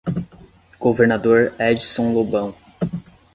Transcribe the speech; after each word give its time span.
Governador 0.79 1.53
Edison 1.59 2.11
Lobão 2.15 2.55